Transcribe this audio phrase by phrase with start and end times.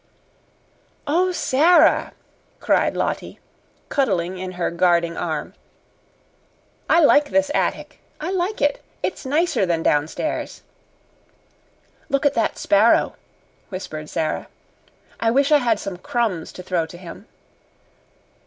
[1.05, 2.13] "Oh, Sara!"
[2.59, 3.37] cried Lottie,
[3.89, 5.53] cuddling in her guarding arm.
[6.89, 8.83] "I like this attic I like it!
[9.03, 10.63] It is nicer than downstairs!"
[12.09, 13.13] "Look at that sparrow,"
[13.69, 14.47] whispered Sara.
[15.19, 17.27] "I wish I had some crumbs to throw to him."